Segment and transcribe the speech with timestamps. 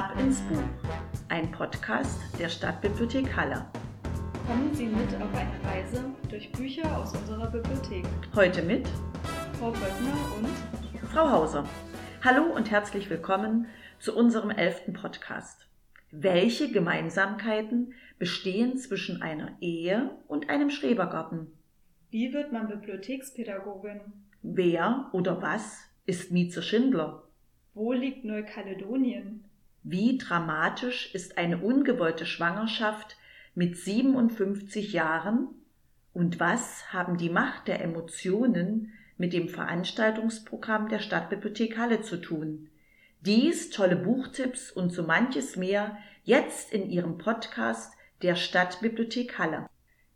[0.00, 0.62] Ab ins Buch,
[1.28, 3.66] ein Podcast der Stadtbibliothek Halle.
[4.46, 8.06] Kommen Sie mit auf eine Reise durch Bücher aus unserer Bibliothek.
[8.34, 8.88] Heute mit
[9.58, 11.66] Frau Böttner und Frau Hauser.
[12.24, 13.66] Hallo und herzlich willkommen
[13.98, 15.68] zu unserem elften Podcast.
[16.10, 21.52] Welche Gemeinsamkeiten bestehen zwischen einer Ehe und einem Schrebergarten?
[22.08, 24.00] Wie wird man Bibliothekspädagogin?
[24.40, 27.24] Wer oder was ist Mieze Schindler?
[27.74, 29.44] Wo liegt Neukaledonien?
[29.82, 33.16] Wie dramatisch ist eine ungewollte Schwangerschaft
[33.54, 35.48] mit 57 Jahren?
[36.12, 42.68] Und was haben die Macht der Emotionen mit dem Veranstaltungsprogramm der Stadtbibliothek Halle zu tun?
[43.22, 49.66] Dies, tolle Buchtipps und so manches mehr jetzt in Ihrem Podcast der Stadtbibliothek Halle.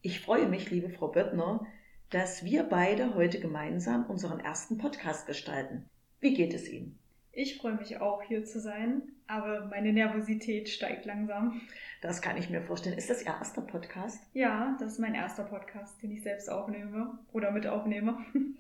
[0.02, 1.66] Ich freue mich, liebe Frau Böttner,
[2.10, 5.88] dass wir beide heute gemeinsam unseren ersten Podcast gestalten.
[6.20, 6.98] Wie geht es Ihnen?
[7.36, 11.60] Ich freue mich auch, hier zu sein, aber meine Nervosität steigt langsam.
[12.00, 12.96] Das kann ich mir vorstellen.
[12.96, 14.22] Ist das Ihr erster Podcast?
[14.34, 18.18] Ja, das ist mein erster Podcast, den ich selbst aufnehme oder mit aufnehme.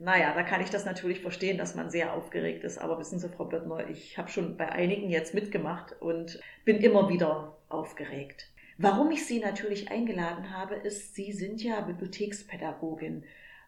[0.00, 2.78] Naja, da kann ich das natürlich verstehen, dass man sehr aufgeregt ist.
[2.78, 7.08] Aber wissen Sie, Frau Böttner, ich habe schon bei einigen jetzt mitgemacht und bin immer
[7.08, 8.50] wieder aufgeregt.
[8.76, 13.22] Warum ich Sie natürlich eingeladen habe, ist, Sie sind ja Bibliothekspädagogin.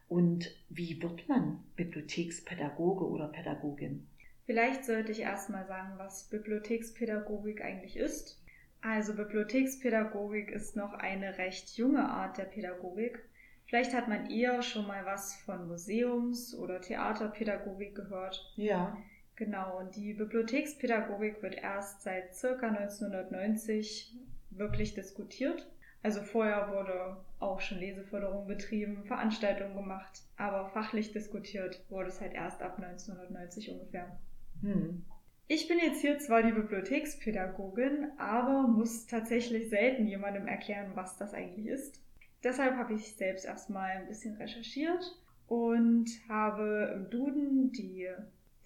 [0.08, 4.08] Und wie wird man Bibliothekspädagoge oder Pädagogin?
[4.46, 8.40] Vielleicht sollte ich erstmal sagen, was Bibliothekspädagogik eigentlich ist.
[8.80, 13.18] Also Bibliothekspädagogik ist noch eine recht junge Art der Pädagogik.
[13.66, 18.52] Vielleicht hat man eher schon mal was von Museums- oder Theaterpädagogik gehört.
[18.54, 18.96] Ja.
[19.34, 24.14] Genau, und die Bibliothekspädagogik wird erst seit circa 1990
[24.50, 25.68] wirklich diskutiert.
[26.04, 32.32] Also vorher wurde auch schon Leseförderung betrieben, Veranstaltungen gemacht, aber fachlich diskutiert wurde es halt
[32.32, 34.16] erst ab 1990 ungefähr.
[34.62, 35.04] Hm.
[35.48, 41.34] Ich bin jetzt hier zwar die Bibliothekspädagogin, aber muss tatsächlich selten jemandem erklären, was das
[41.34, 42.00] eigentlich ist.
[42.42, 45.04] Deshalb habe ich selbst erstmal ein bisschen recherchiert
[45.46, 48.08] und habe im Duden die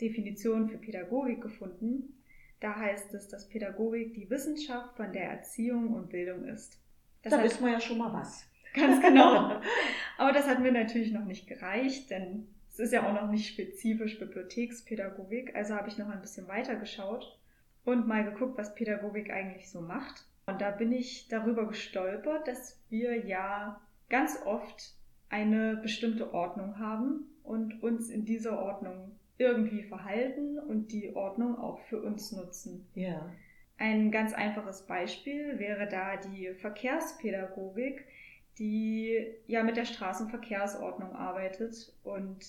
[0.00, 2.14] Definition für Pädagogik gefunden.
[2.60, 6.78] Da heißt es, dass Pädagogik die Wissenschaft von der Erziehung und Bildung ist.
[7.22, 8.46] Das da hat- wissen wir ja schon mal was.
[8.74, 9.60] Ganz genau.
[10.18, 13.48] Aber das hat mir natürlich noch nicht gereicht, denn es ist ja auch noch nicht
[13.48, 15.54] spezifisch Bibliothekspädagogik.
[15.54, 17.38] Also habe ich noch ein bisschen weiter geschaut
[17.84, 20.26] und mal geguckt, was Pädagogik eigentlich so macht.
[20.46, 24.94] Und da bin ich darüber gestolpert, dass wir ja ganz oft
[25.28, 31.80] eine bestimmte Ordnung haben und uns in dieser Ordnung irgendwie verhalten und die Ordnung auch
[31.80, 32.86] für uns nutzen.
[32.94, 33.30] Ja.
[33.78, 38.04] Ein ganz einfaches Beispiel wäre da die Verkehrspädagogik,
[38.60, 42.44] die ja mit der Straßenverkehrsordnung arbeitet und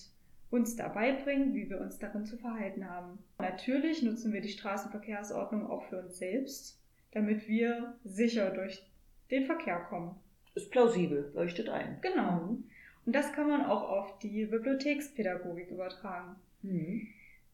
[0.51, 3.19] uns dabei bringt, wie wir uns darin zu verhalten haben.
[3.39, 6.77] Natürlich nutzen wir die Straßenverkehrsordnung auch für uns selbst,
[7.13, 8.85] damit wir sicher durch
[9.31, 10.15] den Verkehr kommen.
[10.53, 11.99] Ist plausibel, leuchtet ein.
[12.01, 12.57] Genau.
[13.05, 16.35] Und das kann man auch auf die Bibliothekspädagogik übertragen.
[16.61, 17.07] Mhm.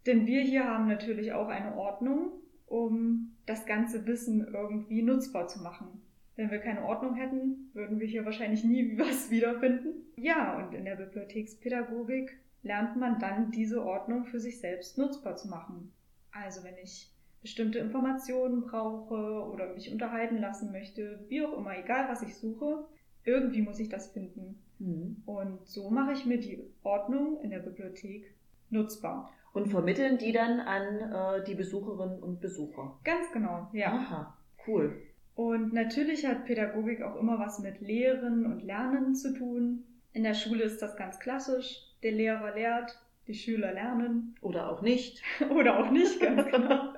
[0.08, 2.32] Denn wir hier haben natürlich auch eine Ordnung,
[2.66, 6.02] um das ganze Wissen irgendwie nutzbar zu machen.
[6.38, 10.06] Wenn wir keine Ordnung hätten, würden wir hier wahrscheinlich nie was wiederfinden.
[10.16, 15.50] Ja, und in der Bibliothekspädagogik lernt man dann diese Ordnung für sich selbst nutzbar zu
[15.50, 15.92] machen.
[16.32, 17.12] Also wenn ich
[17.42, 19.16] bestimmte Informationen brauche
[19.52, 22.86] oder mich unterhalten lassen möchte, wie auch immer, egal was ich suche,
[23.24, 24.62] irgendwie muss ich das finden.
[24.80, 25.24] Mhm.
[25.26, 28.34] Und so mache ich mir die Ordnung in der Bibliothek
[28.70, 29.32] nutzbar.
[29.54, 33.00] Und vermitteln die dann an äh, die Besucherinnen und Besucher.
[33.04, 33.92] Ganz genau, ja.
[33.92, 34.38] Aha,
[34.68, 35.02] cool.
[35.38, 39.84] Und natürlich hat Pädagogik auch immer was mit Lehren und Lernen zu tun.
[40.12, 41.78] In der Schule ist das ganz klassisch.
[42.02, 45.22] Der Lehrer lehrt, die Schüler lernen Oder auch nicht.
[45.52, 46.92] oder auch nicht, ganz genau.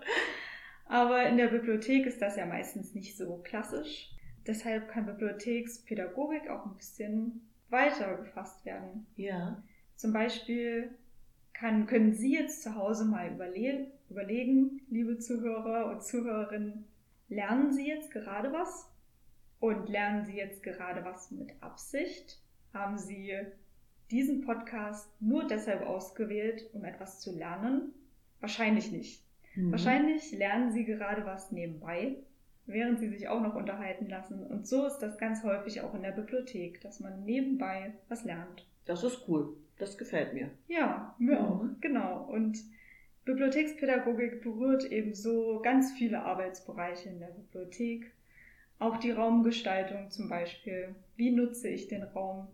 [0.86, 4.10] Aber in der Bibliothek ist das ja meistens nicht so klassisch.
[4.48, 9.06] Deshalb kann Bibliothekspädagogik auch ein bisschen weiter gefasst werden.
[9.18, 9.62] Ja.
[9.96, 10.92] Zum Beispiel
[11.52, 16.86] kann, können Sie jetzt zu Hause mal überle überlegen, liebe Zuhörer und Zuhörerinnen,
[17.30, 18.90] lernen Sie jetzt gerade was?
[19.60, 22.40] Und lernen Sie jetzt gerade was mit Absicht?
[22.74, 23.34] Haben Sie
[24.12, 27.94] diesen Podcast nur deshalb ausgewählt, um etwas zu lernen?
[28.40, 29.24] Wahrscheinlich nicht.
[29.56, 29.72] Mhm.
[29.72, 32.16] Wahrscheinlich lernen Sie gerade was nebenbei,
[32.66, 34.44] während Sie sich auch noch unterhalten lassen.
[34.46, 38.66] Und so ist das ganz häufig auch in der Bibliothek, dass man nebenbei was lernt.
[38.86, 39.56] Das ist cool.
[39.78, 40.50] Das gefällt mir.
[40.68, 41.46] Ja, mir Mhm.
[41.46, 42.24] auch, genau.
[42.24, 42.60] Und
[43.30, 48.12] Bibliothekspädagogik berührt eben so ganz viele Arbeitsbereiche in der Bibliothek.
[48.80, 50.96] Auch die Raumgestaltung zum Beispiel.
[51.16, 52.48] Wie nutze ich den Raum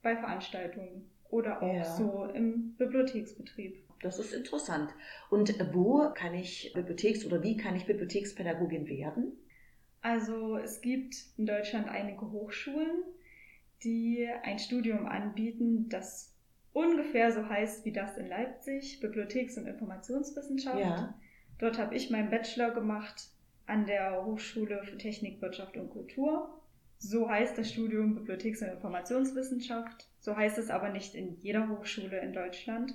[0.00, 1.84] bei Veranstaltungen oder auch Ja.
[1.84, 3.82] so im Bibliotheksbetrieb?
[4.00, 4.90] Das ist interessant.
[5.28, 9.32] Und wo kann ich Bibliotheks- oder wie kann ich Bibliothekspädagogin werden?
[10.02, 13.02] Also es gibt in Deutschland einige Hochschulen,
[13.82, 16.31] die ein Studium anbieten, das
[16.72, 20.78] ungefähr so heißt wie das in Leipzig, Bibliotheks- und Informationswissenschaft.
[20.78, 21.14] Ja.
[21.58, 23.28] Dort habe ich meinen Bachelor gemacht
[23.66, 26.58] an der Hochschule für Technik, Wirtschaft und Kultur.
[26.98, 30.08] So heißt das Studium Bibliotheks- und Informationswissenschaft.
[30.20, 32.94] So heißt es aber nicht in jeder Hochschule in Deutschland.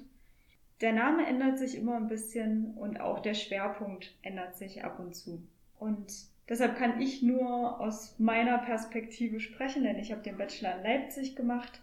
[0.82, 5.16] Der Name ändert sich immer ein bisschen und auch der Schwerpunkt ändert sich ab und
[5.16, 5.42] zu.
[5.80, 6.14] Und
[6.48, 11.36] deshalb kann ich nur aus meiner Perspektive sprechen, denn ich habe den Bachelor in Leipzig
[11.36, 11.82] gemacht.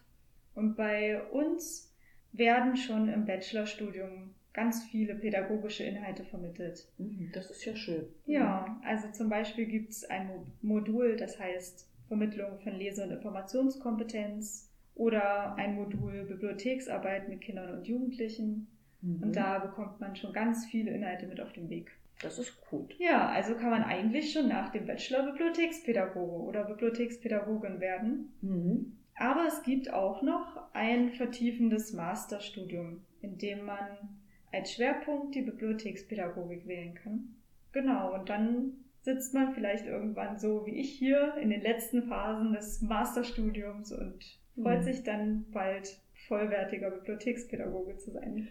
[0.54, 1.92] Und bei uns
[2.32, 6.86] werden schon im Bachelorstudium ganz viele pädagogische Inhalte vermittelt.
[6.98, 8.06] Mhm, das ist ja schön.
[8.26, 10.30] Ja, also zum Beispiel gibt es ein
[10.62, 17.86] Modul, das heißt Vermittlung von Lese- und Informationskompetenz oder ein Modul Bibliotheksarbeit mit Kindern und
[17.86, 18.68] Jugendlichen.
[19.00, 19.22] Mhm.
[19.22, 21.90] Und da bekommt man schon ganz viele Inhalte mit auf den Weg.
[22.22, 22.94] Das ist gut.
[22.98, 28.32] Ja, also kann man eigentlich schon nach dem Bachelor Bibliothekspädagoge oder Bibliothekspädagogin werden.
[28.40, 28.96] Mhm.
[29.16, 34.20] Aber es gibt auch noch ein vertiefendes Masterstudium, in dem man
[34.52, 37.36] als Schwerpunkt die Bibliothekspädagogik wählen kann.
[37.72, 42.52] Genau, und dann sitzt man vielleicht irgendwann so wie ich hier in den letzten Phasen
[42.52, 44.84] des Masterstudiums und freut mhm.
[44.84, 48.48] sich dann bald vollwertiger Bibliothekspädagoge zu sein.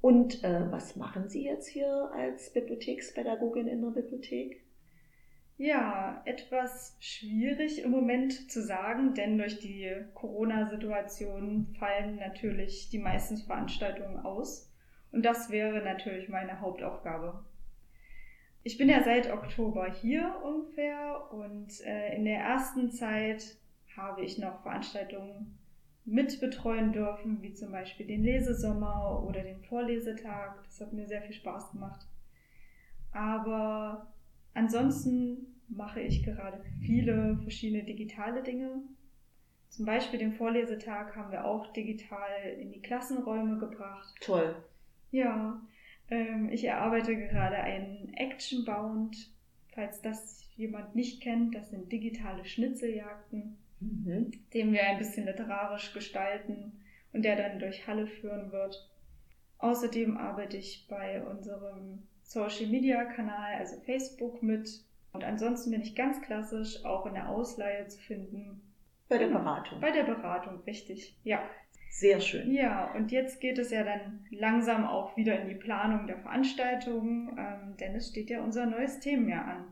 [0.00, 4.65] Und äh, was machen Sie jetzt hier als Bibliothekspädagogin in der Bibliothek?
[5.58, 13.38] Ja, etwas schwierig im Moment zu sagen, denn durch die Corona-Situation fallen natürlich die meisten
[13.38, 14.70] Veranstaltungen aus.
[15.12, 17.42] Und das wäre natürlich meine Hauptaufgabe.
[18.64, 23.56] Ich bin ja seit Oktober hier ungefähr und äh, in der ersten Zeit
[23.96, 25.58] habe ich noch Veranstaltungen
[26.04, 30.62] mitbetreuen dürfen, wie zum Beispiel den Lesesommer oder den Vorlesetag.
[30.64, 32.06] Das hat mir sehr viel Spaß gemacht.
[33.12, 34.12] Aber
[34.56, 38.82] ansonsten mache ich gerade viele verschiedene digitale Dinge.
[39.68, 42.30] Zum Beispiel den Vorlesetag haben wir auch digital
[42.60, 44.14] in die Klassenräume gebracht.
[44.20, 44.56] Toll.
[45.10, 45.60] Ja,
[46.08, 49.32] ähm, ich erarbeite gerade einen Action-Bound.
[49.74, 54.30] Falls das jemand nicht kennt, das sind digitale Schnitzeljagden mhm.
[54.52, 56.72] den wir ein bisschen literarisch gestalten
[57.12, 58.88] und der dann durch Halle führen wird.
[59.58, 64.68] Außerdem arbeite ich bei unserem Social Media Kanal, also Facebook, mit.
[65.12, 68.60] Und ansonsten bin ich ganz klassisch auch in der Ausleihe zu finden.
[69.08, 69.80] Bei der Beratung.
[69.80, 71.16] Bei der Beratung, richtig.
[71.24, 71.40] Ja.
[71.88, 72.52] Sehr schön.
[72.52, 77.30] Ja, und jetzt geht es ja dann langsam auch wieder in die Planung der Veranstaltungen,
[77.38, 79.64] ähm, denn es steht ja unser neues Themenjahr an.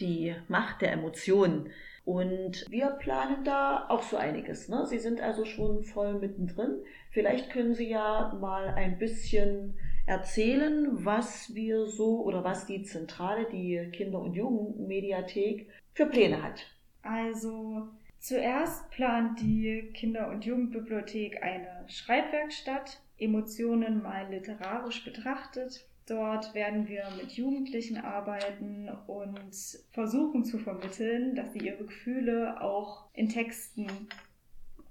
[0.00, 1.70] Die Macht der Emotionen.
[2.04, 4.68] Und wir planen da auch so einiges.
[4.68, 4.84] Ne?
[4.86, 6.82] Sie sind also schon voll mittendrin.
[7.12, 13.46] Vielleicht können Sie ja mal ein bisschen erzählen, was wir so oder was die Zentrale,
[13.50, 16.66] die Kinder- und Jugendmediathek für Pläne hat.
[17.02, 25.86] Also zuerst plant die Kinder- und Jugendbibliothek eine Schreibwerkstatt, Emotionen mal literarisch betrachtet.
[26.06, 29.54] Dort werden wir mit Jugendlichen arbeiten und
[29.92, 33.86] versuchen zu vermitteln, dass sie ihre Gefühle auch in Texten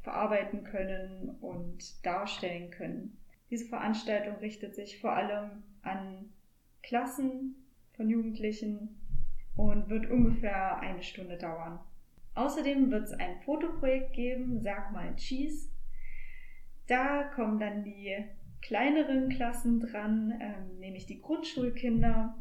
[0.02, 3.18] verarbeiten können und darstellen können.
[3.54, 6.32] Diese Veranstaltung richtet sich vor allem an
[6.82, 7.54] Klassen
[7.96, 8.98] von Jugendlichen
[9.56, 11.80] und wird ungefähr eine Stunde dauern.
[12.34, 15.70] Außerdem wird es ein Fotoprojekt geben, Sag mal Cheese.
[16.88, 18.16] Da kommen dann die
[18.64, 22.36] kleineren Klassen dran, ähm, nämlich die Grundschulkinder.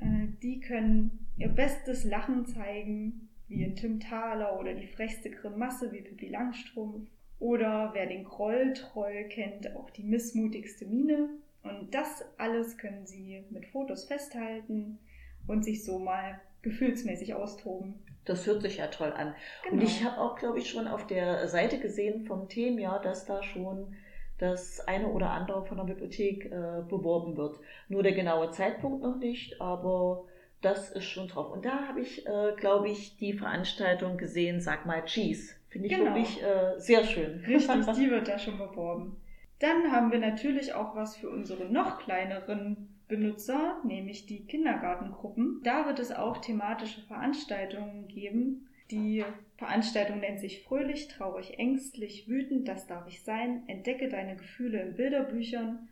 [0.00, 5.92] Äh, die können ihr bestes Lachen zeigen, wie in Tim Thaler oder die frechste Grimasse
[5.92, 7.08] wie Pippi Langstrumpf.
[7.38, 11.28] Oder wer den Grolltroll kennt, auch die missmutigste Miene.
[11.62, 14.98] Und das alles können sie mit Fotos festhalten
[15.46, 17.94] und sich so mal gefühlsmäßig austoben.
[18.24, 19.34] Das hört sich ja toll an.
[19.62, 19.74] Genau.
[19.74, 23.42] Und ich habe auch, glaube ich, schon auf der Seite gesehen vom Themenjahr, dass da
[23.42, 23.94] schon
[24.38, 27.60] das eine oder andere von der Bibliothek äh, beworben wird.
[27.88, 30.24] Nur der genaue Zeitpunkt noch nicht, aber
[30.60, 31.52] das ist schon drauf.
[31.52, 35.54] Und da habe ich, äh, glaube ich, die Veranstaltung gesehen, sag mal Cheese.
[35.74, 36.14] Finde ich genau.
[36.14, 37.40] wirklich äh, sehr schön.
[37.48, 39.16] Richtig, die wird da schon beworben.
[39.58, 45.62] Dann haben wir natürlich auch was für unsere noch kleineren Benutzer, nämlich die Kindergartengruppen.
[45.64, 49.24] Da wird es auch thematische Veranstaltungen geben, die
[49.56, 53.64] Veranstaltung nennt sich Fröhlich, traurig, ängstlich, wütend, das darf ich sein.
[53.66, 55.88] Entdecke deine Gefühle in Bilderbüchern.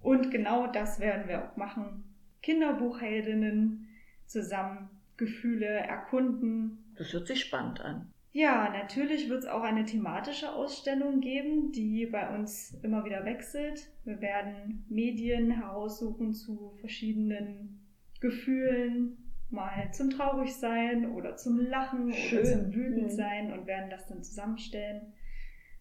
[0.00, 2.02] Und genau das werden wir auch machen.
[2.42, 3.88] Kinderbuchheldinnen
[4.26, 6.92] zusammen Gefühle erkunden.
[6.96, 8.12] Das hört sich spannend an.
[8.34, 13.92] Ja, natürlich wird es auch eine thematische Ausstellung geben, die bei uns immer wieder wechselt.
[14.04, 17.86] Wir werden Medien heraussuchen zu verschiedenen
[18.20, 19.18] Gefühlen,
[19.50, 22.38] mal zum Traurigsein oder zum Lachen Schön.
[22.38, 25.12] oder zum Wütendsein und werden das dann zusammenstellen.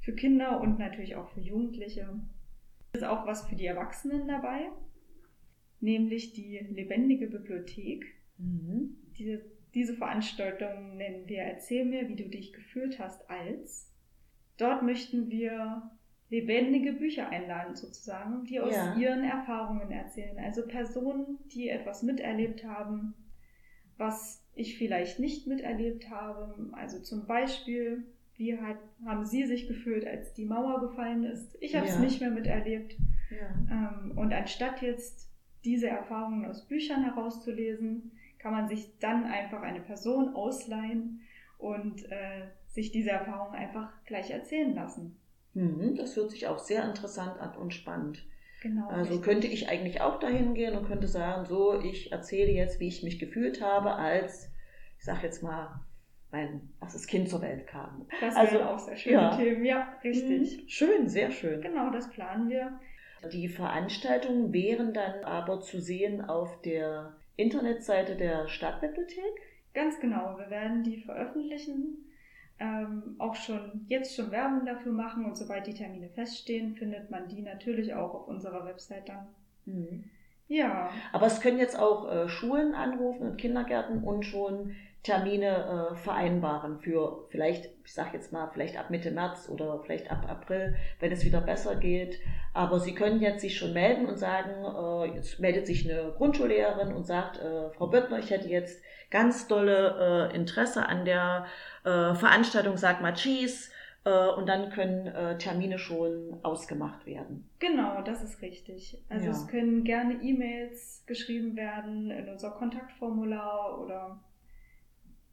[0.01, 2.19] Für Kinder und natürlich auch für Jugendliche.
[2.91, 4.69] Es ist auch was für die Erwachsenen dabei,
[5.79, 8.03] nämlich die lebendige Bibliothek.
[8.37, 8.97] Mhm.
[9.17, 9.41] Diese
[9.73, 13.89] diese Veranstaltung nennen wir Erzähl mir, wie du dich gefühlt hast als.
[14.57, 15.91] Dort möchten wir
[16.29, 18.95] lebendige Bücher einladen sozusagen, die aus ja.
[18.95, 20.37] ihren Erfahrungen erzählen.
[20.39, 23.13] Also Personen, die etwas miterlebt haben,
[23.97, 26.55] was ich vielleicht nicht miterlebt habe.
[26.73, 31.57] Also zum Beispiel, wie hat, haben Sie sich gefühlt, als die Mauer gefallen ist?
[31.59, 31.99] Ich habe es ja.
[31.99, 32.95] nicht mehr miterlebt.
[33.29, 33.91] Ja.
[34.01, 35.29] Ähm, und anstatt jetzt
[35.63, 38.11] diese Erfahrungen aus Büchern herauszulesen,
[38.41, 41.21] kann man sich dann einfach eine Person ausleihen
[41.57, 45.19] und äh, sich diese Erfahrung einfach gleich erzählen lassen.
[45.53, 48.25] Mhm, das hört sich auch sehr interessant an und spannend.
[48.61, 48.87] Genau.
[48.87, 49.21] Also richtig.
[49.23, 53.03] könnte ich eigentlich auch dahin gehen und könnte sagen, so, ich erzähle jetzt, wie ich
[53.03, 54.51] mich gefühlt habe, als,
[54.97, 55.81] ich sag jetzt mal,
[56.31, 58.07] mein erstes Kind zur Welt kam.
[58.21, 59.35] Das also, wären auch sehr schöne ja.
[59.35, 60.63] Themen, ja, richtig.
[60.63, 61.61] Mhm, schön, sehr schön.
[61.61, 62.79] Genau, das planen wir.
[63.31, 69.41] Die Veranstaltungen wären dann aber zu sehen auf der Internetseite der Stadtbibliothek?
[69.73, 72.05] Ganz genau, wir werden die veröffentlichen,
[72.59, 77.27] ähm, auch schon jetzt schon Werbung dafür machen und sobald die Termine feststehen, findet man
[77.27, 79.27] die natürlich auch auf unserer Website dann.
[79.65, 80.03] Mhm.
[80.47, 80.89] Ja.
[81.13, 86.79] Aber es können jetzt auch äh, Schulen anrufen und Kindergärten und schon Termine äh, vereinbaren
[86.79, 91.11] für vielleicht, ich sage jetzt mal, vielleicht ab Mitte März oder vielleicht ab April, wenn
[91.11, 92.19] es wieder besser geht.
[92.53, 96.93] Aber Sie können jetzt sich schon melden und sagen, äh, jetzt meldet sich eine Grundschullehrerin
[96.93, 101.47] und sagt, äh, Frau Böttner, ich hätte jetzt ganz dolle äh, Interesse an der
[101.83, 103.71] äh, Veranstaltung Sag mal Cheese.
[104.03, 107.49] Äh, und dann können äh, Termine schon ausgemacht werden.
[107.59, 108.99] Genau, das ist richtig.
[109.09, 109.31] Also ja.
[109.31, 114.19] es können gerne E-Mails geschrieben werden in unser Kontaktformular oder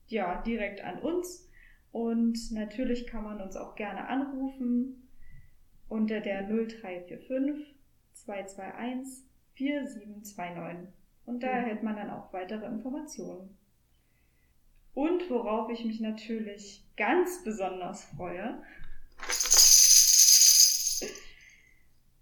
[0.08, 1.48] ja, direkt an uns.
[1.92, 5.08] Und natürlich kann man uns auch gerne anrufen
[5.88, 7.74] unter der 0345
[8.12, 9.24] 221
[9.54, 10.88] 4729.
[11.26, 13.56] Und da erhält man dann auch weitere Informationen.
[14.94, 18.62] Und worauf ich mich natürlich ganz besonders freue,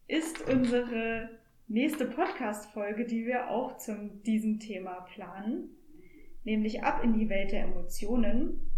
[0.09, 1.31] ist unsere
[1.69, 5.75] nächste Podcast-Folge, die wir auch zu diesem Thema planen
[6.47, 8.71] nämlich ab in die Welt der Emotionen.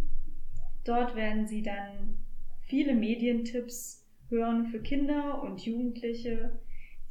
[0.85, 2.19] Dort werden Sie dann
[2.63, 6.59] viele Medientipps hören für Kinder und Jugendliche,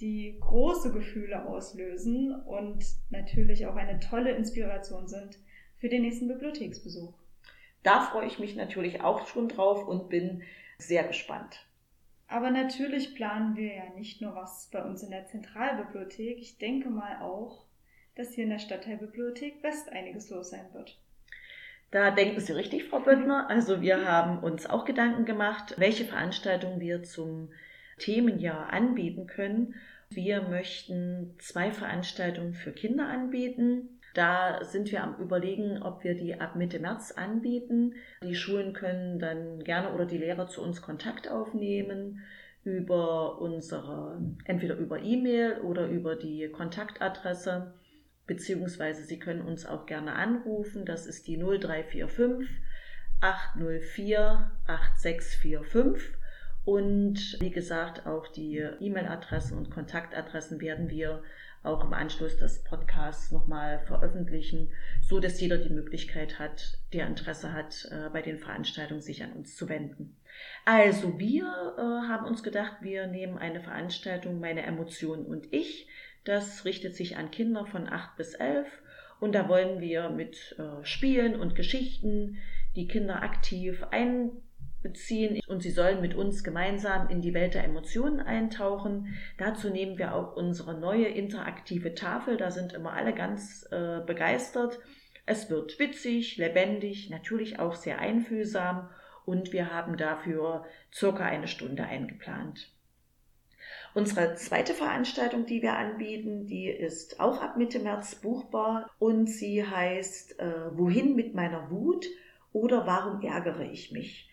[0.01, 5.39] die große Gefühle auslösen und natürlich auch eine tolle Inspiration sind
[5.77, 7.13] für den nächsten Bibliotheksbesuch.
[7.83, 10.41] Da freue ich mich natürlich auch schon drauf und bin
[10.79, 11.65] sehr gespannt.
[12.27, 16.39] Aber natürlich planen wir ja nicht nur was bei uns in der Zentralbibliothek.
[16.39, 17.66] Ich denke mal auch
[18.17, 20.97] dass hier in der Stadtteilbibliothek West einiges los sein wird.
[21.91, 23.49] Da denken Sie richtig, Frau Böttner.
[23.49, 27.49] Also wir haben uns auch Gedanken gemacht, welche Veranstaltungen wir zum
[27.97, 29.75] Themenjahr anbieten können.
[30.09, 33.99] Wir möchten zwei Veranstaltungen für Kinder anbieten.
[34.13, 37.95] Da sind wir am Überlegen, ob wir die ab Mitte März anbieten.
[38.23, 42.23] Die Schulen können dann gerne oder die Lehrer zu uns Kontakt aufnehmen
[42.63, 47.73] über unsere, entweder über E-Mail oder über die Kontaktadresse
[48.27, 50.85] beziehungsweise Sie können uns auch gerne anrufen.
[50.85, 52.49] Das ist die 0345
[53.21, 56.17] 804 8645.
[56.65, 61.23] Und wie gesagt, auch die E-Mail-Adressen und Kontaktadressen werden wir
[61.63, 64.69] auch im Anschluss des Podcasts nochmal veröffentlichen,
[65.01, 69.33] so dass jeder die Möglichkeit hat, der Interesse hat, äh, bei den Veranstaltungen sich an
[69.33, 70.15] uns zu wenden.
[70.65, 75.87] Also wir äh, haben uns gedacht, wir nehmen eine Veranstaltung Meine Emotionen und ich
[76.27, 78.67] das richtet sich an Kinder von 8 bis 11
[79.19, 82.37] und da wollen wir mit äh, Spielen und Geschichten
[82.75, 88.19] die Kinder aktiv einbeziehen und sie sollen mit uns gemeinsam in die Welt der Emotionen
[88.19, 89.15] eintauchen.
[89.37, 94.79] Dazu nehmen wir auch unsere neue interaktive Tafel, da sind immer alle ganz äh, begeistert.
[95.25, 98.89] Es wird witzig, lebendig, natürlich auch sehr einfühlsam
[99.25, 102.71] und wir haben dafür circa eine Stunde eingeplant.
[103.97, 109.65] Unsere zweite Veranstaltung, die wir anbieten, die ist auch ab Mitte März buchbar und sie
[109.65, 112.05] heißt äh, Wohin mit meiner Wut
[112.53, 114.29] oder Warum ärgere ich mich?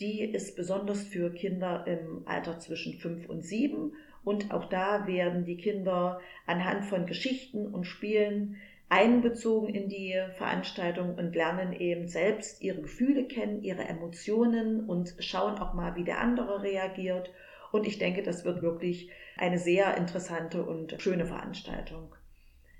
[0.00, 3.92] Die ist besonders für Kinder im Alter zwischen fünf und sieben
[4.24, 8.56] und auch da werden die Kinder anhand von Geschichten und Spielen
[8.88, 15.58] einbezogen in die Veranstaltung und lernen eben selbst ihre Gefühle kennen, ihre Emotionen und schauen
[15.58, 17.30] auch mal, wie der andere reagiert.
[17.74, 22.14] Und ich denke, das wird wirklich eine sehr interessante und schöne Veranstaltung.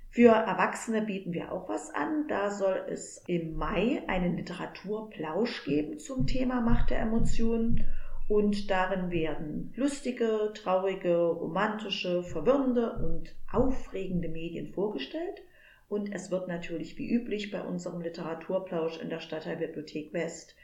[0.09, 2.29] Für Erwachsene bieten wir auch was an.
[2.29, 7.85] Da soll es im Mai einen Literaturplausch geben zum Thema Macht der Emotionen.
[8.29, 15.41] Und darin werden lustige, traurige, romantische, verwirrende und aufregende Medien vorgestellt.
[15.89, 20.55] Und es wird natürlich wie üblich bei unserem Literaturplausch in der Stadtteilbibliothek West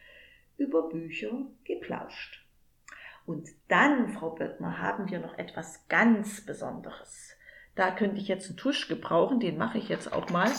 [0.56, 2.42] über Bücher geplauscht.
[3.26, 7.36] Und dann, Frau Böttner, haben wir noch etwas ganz Besonderes.
[7.76, 10.52] Da könnte ich jetzt einen Tusch gebrauchen, den mache ich jetzt auch mal.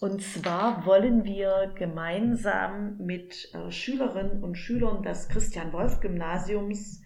[0.00, 7.02] Und zwar wollen wir gemeinsam mit äh, Schülerinnen und Schülern des Christian Wolf Gymnasiums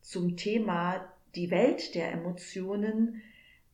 [0.00, 3.22] zum Thema die Welt der Emotionen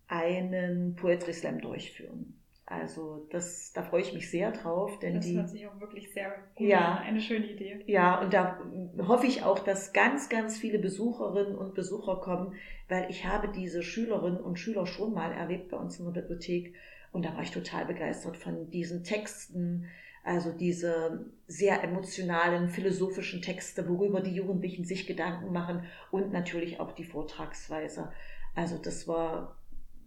[0.09, 2.42] einen Poetry Slam durchführen.
[2.73, 6.13] Also das, da freue ich mich sehr drauf, denn das die hört sich auch wirklich
[6.13, 6.97] sehr gut Ja.
[6.97, 7.03] an.
[7.05, 7.83] Eine schöne Idee.
[7.87, 8.59] ja, und da
[9.07, 12.55] hoffe ich auch, dass ganz, ganz viele Besucherinnen und Besucher kommen,
[12.89, 16.75] weil ich habe diese Schülerinnen und Schüler schon mal erlebt bei uns in der Bibliothek
[17.13, 19.87] und da war ich total begeistert von diesen Texten,
[20.25, 26.93] also diese sehr emotionalen, philosophischen Texte, worüber die Jugendlichen sich Gedanken machen und natürlich auch
[26.93, 28.13] die Vortragsweise.
[28.55, 29.57] Also das war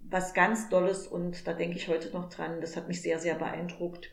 [0.09, 2.62] was ganz Dolles und da denke ich heute noch dran.
[2.62, 4.09] Das hat mich sehr, sehr beeindruckt.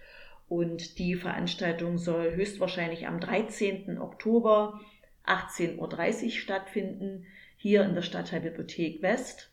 [0.49, 3.99] Und die Veranstaltung soll höchstwahrscheinlich am 13.
[3.99, 4.81] Oktober
[5.27, 9.51] 18.30 Uhr stattfinden, hier in der Stadtteilbibliothek West.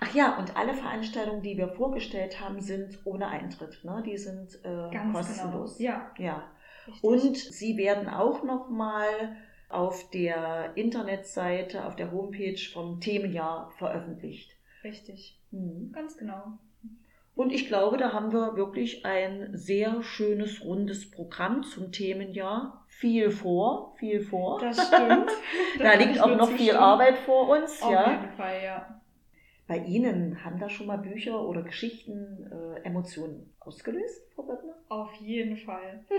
[0.00, 3.84] Ach ja, und alle Veranstaltungen, die wir vorgestellt haben, sind ohne Eintritt.
[3.84, 4.02] Ne?
[4.06, 5.78] Die sind äh, Ganz kostenlos.
[5.78, 5.90] genau.
[5.90, 6.52] Ja, ja.
[6.86, 7.02] richtig.
[7.02, 9.36] Und sie werden auch nochmal
[9.68, 14.54] auf der Internetseite, auf der Homepage vom Themenjahr veröffentlicht.
[14.84, 15.40] Richtig.
[15.50, 15.90] Hm.
[15.92, 16.58] Ganz genau.
[17.34, 22.84] Und ich glaube, da haben wir wirklich ein sehr schönes, rundes Programm zum Themenjahr.
[22.86, 24.60] Viel vor, viel vor.
[24.60, 25.30] Das stimmt.
[25.78, 26.78] da kann liegt auch noch viel zustimmen.
[26.78, 27.82] Arbeit vor uns.
[27.82, 28.10] Auf ja.
[28.10, 29.00] jeden Fall, ja.
[29.66, 34.74] Bei Ihnen haben da schon mal Bücher oder Geschichten äh, Emotionen ausgelöst, Frau Böttner?
[34.90, 36.04] Auf jeden Fall.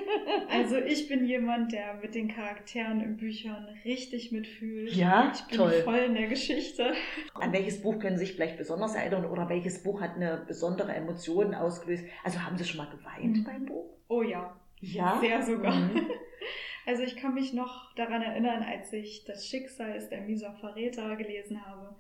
[0.50, 4.92] Also ich bin jemand, der mit den Charakteren in Büchern richtig mitfühlt.
[4.94, 5.72] Ja, Ich bin toll.
[5.84, 6.94] voll in der Geschichte.
[7.34, 10.94] An welches Buch können Sie sich vielleicht besonders erinnern oder welches Buch hat eine besondere
[10.94, 12.06] Emotion ausgelöst?
[12.24, 13.44] Also haben Sie schon mal geweint Mhm.
[13.44, 13.90] beim Buch?
[14.08, 15.18] Oh ja, Ja.
[15.22, 15.76] sehr sogar.
[15.76, 16.08] Mhm.
[16.88, 21.16] Also ich kann mich noch daran erinnern, als ich das Schicksal ist ein mieser Verräter
[21.16, 21.96] gelesen habe.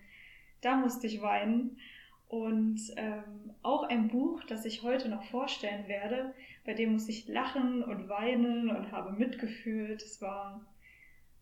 [0.62, 1.78] Da musste ich weinen.
[2.28, 6.34] Und ähm, auch ein Buch, das ich heute noch vorstellen werde,
[6.66, 10.02] bei dem muss ich lachen und weinen und habe mitgefühlt.
[10.02, 10.66] Es war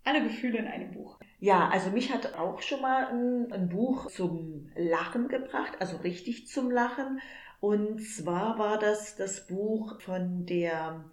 [0.04, 1.18] alle Gefühle in einem Buch.
[1.40, 6.48] Ja, also mich hat auch schon mal ein, ein Buch zum Lachen gebracht, also richtig
[6.48, 7.22] zum Lachen.
[7.62, 11.06] Und zwar war das das Buch von der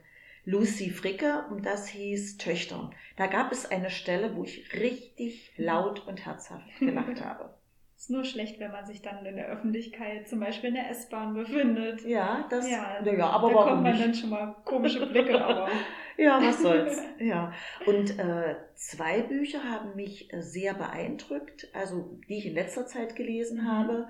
[0.44, 2.90] Lucy Fricke und das hieß Töchter.
[3.16, 7.54] Da gab es eine Stelle, wo ich richtig laut und herzhaft gelacht habe.
[8.00, 11.34] Ist nur schlecht, wenn man sich dann in der Öffentlichkeit, zum Beispiel in der S-Bahn,
[11.34, 12.02] befindet.
[12.06, 14.02] Ja, das, Ja, na ja aber da warum kommt man nicht?
[14.02, 15.68] dann schon mal komische Blicke, aber
[16.16, 16.98] Ja, was soll's.
[17.18, 17.52] ja.
[17.84, 23.16] Und äh, zwei Bücher haben mich äh, sehr beeindruckt, also die ich in letzter Zeit
[23.16, 23.68] gelesen Mhm.
[23.70, 24.08] habe.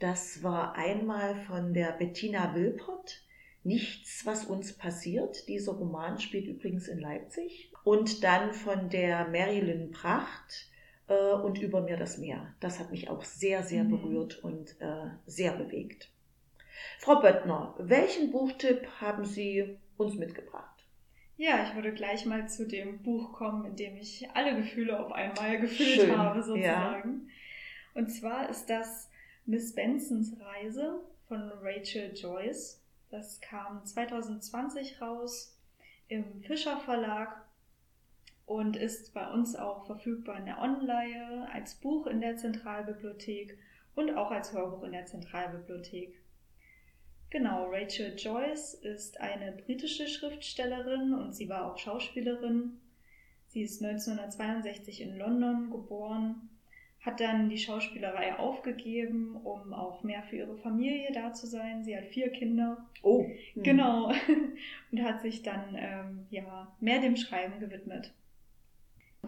[0.00, 3.22] Das war einmal von der Bettina Wilpert,
[3.64, 5.48] Nichts, was uns passiert.
[5.48, 7.72] Dieser Roman spielt übrigens in Leipzig.
[7.84, 10.66] Und dann von der Marilyn Pracht
[11.10, 12.54] äh, und Über mir das Meer.
[12.60, 13.90] Das hat mich auch sehr, sehr Mhm.
[13.90, 16.10] berührt und äh, sehr bewegt.
[16.98, 20.66] Frau Böttner, welchen Buchtipp haben Sie uns mitgebracht?
[21.36, 25.10] ja, ich würde gleich mal zu dem Buch kommen, in dem ich alle Gefühle auf
[25.12, 27.30] einmal gefühlt Schön, habe, sozusagen.
[27.94, 29.08] Und zwar ist das
[29.46, 32.82] Miss Bensons Reise von Rachel Joyce.
[33.10, 35.58] Das kam 2020 raus
[36.08, 37.42] im Fischer Verlag
[38.50, 43.56] und ist bei uns auch verfügbar in der Online, als Buch in der Zentralbibliothek
[43.94, 46.20] und auch als Hörbuch in der Zentralbibliothek.
[47.30, 52.80] Genau, Rachel Joyce ist eine britische Schriftstellerin und sie war auch Schauspielerin.
[53.46, 56.48] Sie ist 1962 in London geboren,
[57.02, 61.84] hat dann die Schauspielerei aufgegeben, um auch mehr für ihre Familie da zu sein.
[61.84, 62.84] Sie hat vier Kinder.
[63.02, 63.22] Oh,
[63.54, 63.62] hm.
[63.62, 64.12] Genau.
[64.90, 68.12] Und hat sich dann ähm, ja, mehr dem Schreiben gewidmet.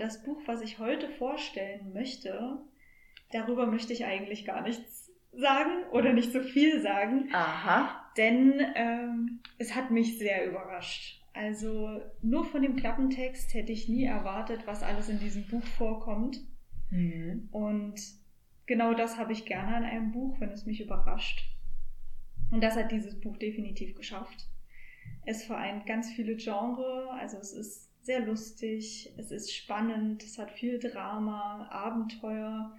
[0.03, 2.59] Das Buch, was ich heute vorstellen möchte,
[3.31, 8.11] darüber möchte ich eigentlich gar nichts sagen oder nicht so viel sagen, Aha.
[8.17, 11.23] denn ähm, es hat mich sehr überrascht.
[11.35, 16.41] Also nur von dem Klappentext hätte ich nie erwartet, was alles in diesem Buch vorkommt.
[16.91, 17.49] Mhm.
[17.53, 17.95] Und
[18.67, 21.49] genau das habe ich gerne an einem Buch, wenn es mich überrascht.
[22.51, 24.49] Und das hat dieses Buch definitiv geschafft.
[25.25, 30.51] Es vereint ganz viele Genres, also es ist sehr lustig, es ist spannend, es hat
[30.51, 32.77] viel Drama, Abenteuer,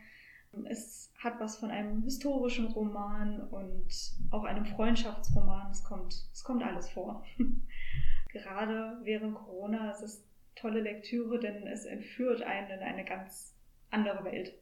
[0.65, 3.87] es hat was von einem historischen Roman und
[4.29, 5.71] auch einem Freundschaftsroman.
[5.71, 7.25] Es kommt, es kommt alles vor.
[8.29, 13.55] Gerade während Corona es ist es tolle Lektüre, denn es entführt einen in eine ganz
[13.89, 14.53] andere Welt.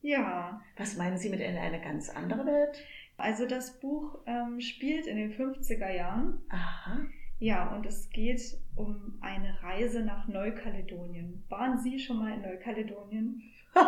[0.00, 0.60] Ja.
[0.76, 2.84] Was meinen Sie mit in eine ganz andere Welt?
[3.16, 6.42] Also das Buch ähm, spielt in den 50er Jahren.
[6.48, 7.06] Aha.
[7.38, 8.40] Ja, und es geht
[8.76, 11.44] um eine Reise nach Neukaledonien.
[11.48, 13.42] Waren Sie schon mal in Neukaledonien?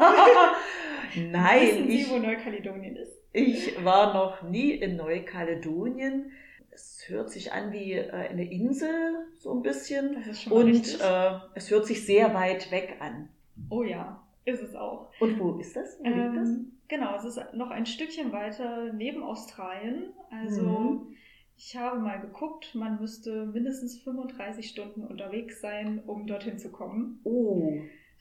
[1.17, 1.61] Nein.
[1.63, 3.13] Wissen Sie, ich, wo Neukaledonien ist?
[3.33, 6.33] ich war noch nie in Neukaledonien.
[6.71, 10.15] Es hört sich an wie äh, eine Insel, so ein bisschen.
[10.15, 11.01] Das ist schon Und richtig.
[11.01, 13.29] äh, es hört sich sehr weit weg an.
[13.71, 15.11] Oh ja, ist es auch.
[15.21, 15.99] Und wo ist das?
[15.99, 16.49] Wo liegt das?
[16.49, 20.13] Ähm, genau, es ist noch ein Stückchen weiter neben Australien.
[20.31, 21.15] Also Mhm.
[21.59, 27.21] Ich habe mal geguckt, man müsste mindestens 35 Stunden unterwegs sein, um dorthin zu kommen.
[27.25, 27.73] Oh.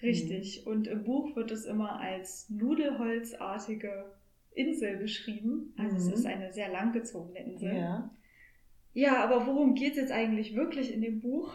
[0.02, 0.65] Richtig.
[0.67, 4.12] Und im Buch wird es immer als nudelholzartige
[4.54, 5.73] Insel beschrieben.
[5.78, 6.13] Also es Mhm.
[6.13, 7.76] ist eine sehr langgezogene Insel.
[7.76, 8.12] Ja.
[8.93, 11.54] Ja, aber worum geht es jetzt eigentlich wirklich in dem Buch?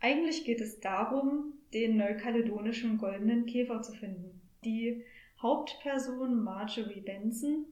[0.00, 4.42] Eigentlich geht es darum, den neukaledonischen goldenen Käfer zu finden.
[4.64, 5.02] Die
[5.40, 7.64] Hauptperson Marjorie Benson,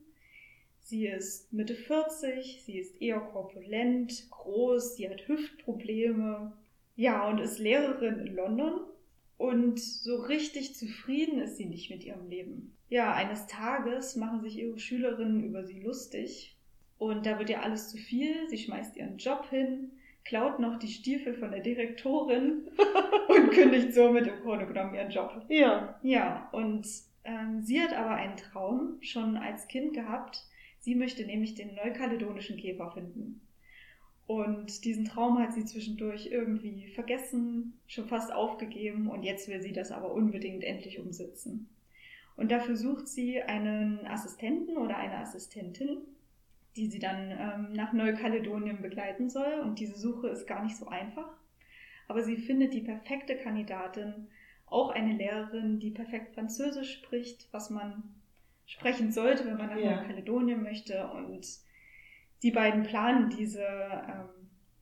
[0.83, 6.53] sie ist Mitte 40, sie ist eher korpulent, groß, sie hat Hüftprobleme,
[6.95, 8.81] ja, und ist Lehrerin in London.
[9.37, 12.77] Und so richtig zufrieden ist sie nicht mit ihrem Leben.
[12.89, 16.55] Ja, eines Tages machen sich ihre Schülerinnen über sie lustig.
[16.99, 18.47] Und da wird ihr alles zu viel.
[18.49, 19.91] Sie schmeißt ihren Job hin,
[20.23, 22.69] klaut noch die Stiefel von der Direktorin
[23.27, 25.43] und kündigt somit im Grunde genommen ihren Job.
[25.49, 25.99] Ja.
[26.03, 26.87] Ja, und
[27.23, 30.45] ähm, sie hat aber einen Traum schon als Kind gehabt.
[30.83, 33.39] Sie möchte nämlich den neukaledonischen Käfer finden.
[34.27, 39.71] Und diesen Traum hat sie zwischendurch irgendwie vergessen, schon fast aufgegeben und jetzt will sie
[39.71, 41.69] das aber unbedingt endlich umsetzen.
[42.35, 45.99] Und dafür sucht sie einen Assistenten oder eine Assistentin,
[46.75, 49.61] die sie dann ähm, nach Neukaledonien begleiten soll.
[49.63, 51.37] Und diese Suche ist gar nicht so einfach.
[52.09, 54.27] Aber sie findet die perfekte Kandidatin,
[54.65, 58.03] auch eine Lehrerin, die perfekt Französisch spricht, was man
[58.65, 59.97] sprechen sollte, wenn man nach Ja.
[60.01, 61.07] Neukaledonien möchte.
[61.07, 61.47] Und
[62.41, 64.29] die beiden planen diese, ähm,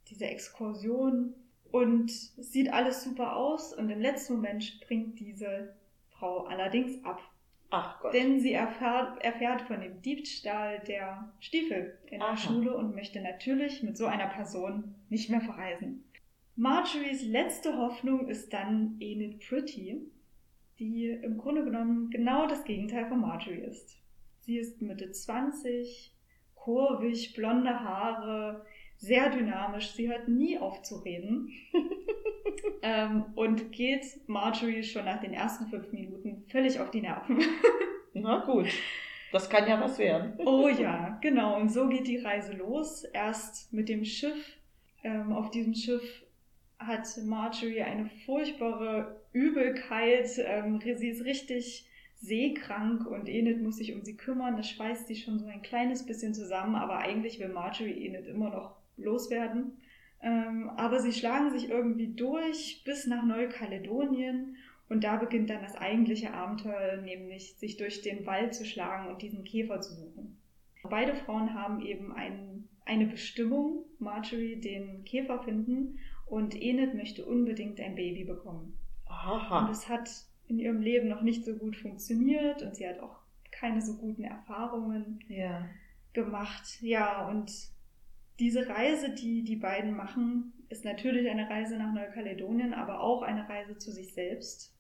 [0.10, 1.34] diese Exkursion
[1.72, 5.76] und es sieht alles super aus und im letzten Moment springt diese
[6.10, 7.22] Frau allerdings ab.
[7.70, 8.14] Ach Gott.
[8.14, 12.32] Denn sie erfährt, erfährt von dem Diebstahl der Stiefel in Aha.
[12.32, 16.04] der Schule und möchte natürlich mit so einer Person nicht mehr verreisen.
[16.58, 20.02] Marjories letzte Hoffnung ist dann Enid Pretty,
[20.82, 23.98] die im Grunde genommen genau das Gegenteil von Marjorie ist.
[24.40, 26.12] Sie ist Mitte 20,
[26.56, 28.66] kurvig, blonde Haare,
[28.98, 31.52] sehr dynamisch, sie hört nie auf zu reden
[32.82, 37.40] ähm, und geht Marjorie schon nach den ersten fünf Minuten völlig auf die Nerven.
[38.14, 38.68] Na gut.
[39.32, 40.34] Das kann ja was werden.
[40.46, 41.60] Oh ja, genau.
[41.60, 43.04] Und so geht die Reise los.
[43.04, 44.58] Erst mit dem Schiff.
[45.04, 46.24] Ähm, auf diesem Schiff
[46.88, 50.30] hat Marjorie eine furchtbare Übelkeit.
[50.38, 51.88] Ähm, sie ist richtig
[52.20, 54.58] seekrank und Enid muss sich um sie kümmern.
[54.58, 58.50] Das schweißt sie schon so ein kleines bisschen zusammen, aber eigentlich will Marjorie Enid immer
[58.50, 59.78] noch loswerden.
[60.22, 64.56] Ähm, aber sie schlagen sich irgendwie durch bis nach Neukaledonien
[64.88, 69.22] und da beginnt dann das eigentliche Abenteuer, nämlich sich durch den Wald zu schlagen und
[69.22, 70.38] diesen Käfer zu suchen.
[70.84, 75.98] Beide Frauen haben eben ein, eine Bestimmung, Marjorie den Käfer finden
[76.32, 78.78] und Enid möchte unbedingt ein Baby bekommen.
[79.06, 79.70] Und Aha.
[79.70, 80.10] es hat
[80.48, 83.18] in ihrem Leben noch nicht so gut funktioniert und sie hat auch
[83.52, 85.68] keine so guten Erfahrungen Ja.
[86.14, 86.82] gemacht.
[86.82, 87.52] Ja, und
[88.40, 93.50] diese Reise, die die beiden machen, ist natürlich eine Reise nach Neukaledonien, aber auch eine
[93.50, 94.74] Reise zu sich selbst.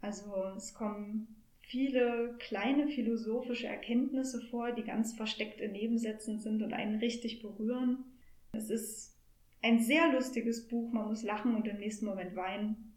[0.00, 1.28] Also es kommen
[1.60, 8.04] viele kleine philosophische Erkenntnisse vor, die ganz versteckt in Nebensätzen sind und einen richtig berühren.
[8.52, 9.17] Es ist
[9.62, 12.94] ein sehr lustiges Buch, man muss lachen und im nächsten Moment weinen.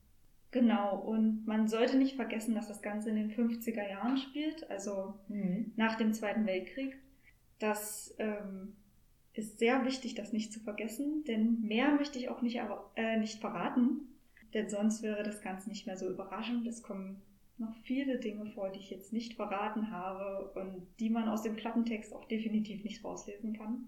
[0.51, 5.13] Genau, und man sollte nicht vergessen, dass das Ganze in den 50er Jahren spielt, also
[5.29, 5.71] Mhm.
[5.77, 6.97] nach dem Zweiten Weltkrieg.
[7.59, 8.75] Das ähm,
[9.33, 12.59] ist sehr wichtig, das nicht zu vergessen, denn mehr möchte ich auch nicht,
[12.95, 14.01] äh, nicht verraten,
[14.53, 16.67] denn sonst wäre das Ganze nicht mehr so überraschend.
[16.67, 17.21] Es kommen
[17.57, 21.55] noch viele Dinge vor, die ich jetzt nicht verraten habe und die man aus dem
[21.55, 23.87] Klappentext auch definitiv nicht rauslesen kann.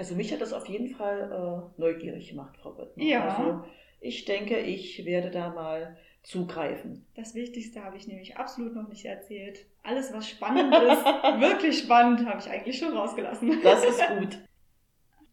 [0.00, 3.04] Also mich hat das auf jeden Fall äh, neugierig gemacht, Frau Böttner.
[3.04, 3.28] Ja.
[3.28, 3.64] Also
[4.00, 7.04] ich denke, ich werde da mal zugreifen.
[7.16, 9.66] Das Wichtigste habe ich nämlich absolut noch nicht erzählt.
[9.82, 11.04] Alles, was spannend ist,
[11.40, 13.60] wirklich spannend, habe ich eigentlich schon rausgelassen.
[13.62, 14.38] Das ist gut.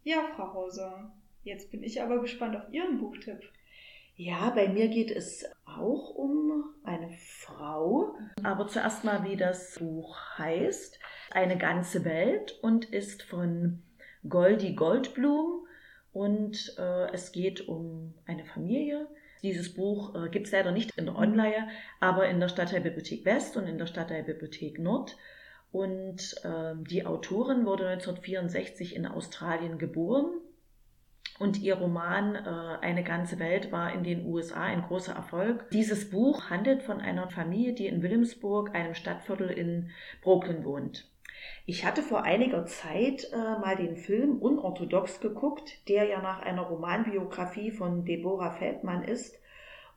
[0.03, 1.11] Ja, Frau Hauser,
[1.43, 3.41] jetzt bin ich aber gespannt auf Ihren Buchtipp.
[4.15, 8.15] Ja, bei mir geht es auch um eine Frau.
[8.41, 10.97] Aber zuerst mal, wie das Buch heißt.
[11.31, 13.83] Eine ganze Welt und ist von
[14.29, 15.67] Goldie Goldblum.
[16.13, 19.07] Und äh, es geht um eine Familie.
[19.43, 23.55] Dieses Buch äh, gibt es leider nicht in der Online, aber in der Stadtteilbibliothek West
[23.55, 25.15] und in der Stadtteilbibliothek Nord.
[25.71, 30.31] Und äh, die Autorin wurde 1964 in Australien geboren
[31.39, 35.69] und ihr Roman äh, Eine ganze Welt war in den USA ein großer Erfolg.
[35.71, 41.05] Dieses Buch handelt von einer Familie, die in Williamsburg, einem Stadtviertel in Brooklyn wohnt.
[41.65, 46.63] Ich hatte vor einiger Zeit äh, mal den Film Unorthodox geguckt, der ja nach einer
[46.63, 49.39] Romanbiografie von Deborah Feldmann ist.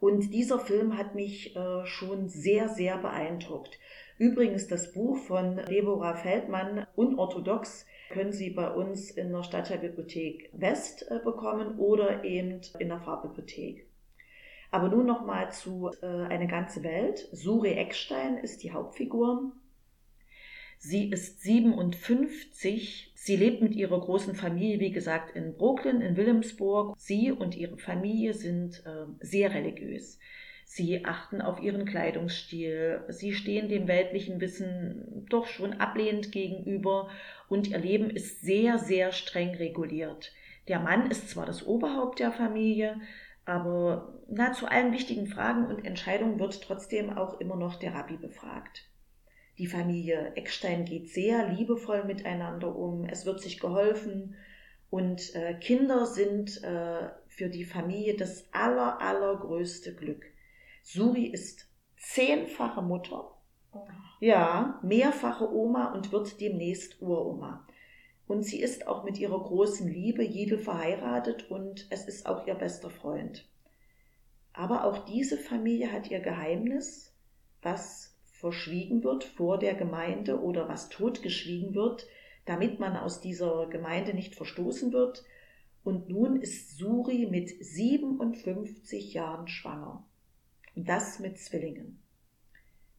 [0.00, 3.78] Und dieser Film hat mich äh, schon sehr, sehr beeindruckt.
[4.18, 11.06] Übrigens, das Buch von Deborah Feldmann, Unorthodox, können Sie bei uns in der Stadtteilbibliothek West
[11.10, 13.86] äh, bekommen oder eben in der Farbbibliothek.
[14.72, 17.28] Aber nun nochmal zu äh, Eine ganze Welt.
[17.32, 19.52] Suri Eckstein ist die Hauptfigur.
[20.82, 23.12] Sie ist 57.
[23.14, 26.96] Sie lebt mit ihrer großen Familie, wie gesagt, in Brooklyn, in Williamsburg.
[26.98, 30.18] Sie und ihre Familie sind äh, sehr religiös.
[30.64, 33.04] Sie achten auf ihren Kleidungsstil.
[33.08, 37.10] Sie stehen dem weltlichen Wissen doch schon ablehnend gegenüber
[37.50, 40.32] und ihr Leben ist sehr, sehr streng reguliert.
[40.68, 42.98] Der Mann ist zwar das Oberhaupt der Familie,
[43.44, 48.16] aber na, zu allen wichtigen Fragen und Entscheidungen wird trotzdem auch immer noch der Rabbi
[48.16, 48.89] befragt.
[49.60, 54.34] Die Familie Eckstein geht sehr liebevoll miteinander um, es wird sich geholfen
[54.88, 60.24] und äh, Kinder sind äh, für die Familie das aller, allergrößte Glück.
[60.82, 61.68] Suri ist
[61.98, 63.36] zehnfache Mutter,
[63.74, 63.86] oh.
[64.20, 67.68] ja, mehrfache Oma und wird demnächst Uroma.
[68.26, 72.54] Und sie ist auch mit ihrer großen Liebe Jede verheiratet und es ist auch ihr
[72.54, 73.46] bester Freund.
[74.54, 77.14] Aber auch diese Familie hat ihr Geheimnis,
[77.60, 78.09] was
[78.40, 82.06] verschwiegen wird vor der Gemeinde oder was totgeschwiegen wird,
[82.46, 85.24] damit man aus dieser Gemeinde nicht verstoßen wird.
[85.84, 90.04] Und nun ist Suri mit 57 Jahren schwanger.
[90.74, 92.02] Und das mit Zwillingen.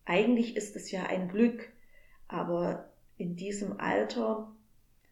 [0.05, 1.71] Eigentlich ist es ja ein Glück,
[2.27, 4.51] aber in diesem Alter,